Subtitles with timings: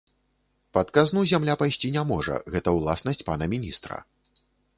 [0.77, 4.03] Пад казну зямля пайсці не можа, гэта ўласнасць пана міністра.